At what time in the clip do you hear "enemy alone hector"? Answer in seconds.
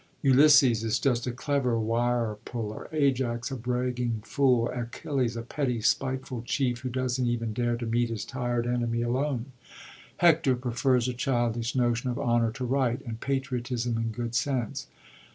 8.65-10.55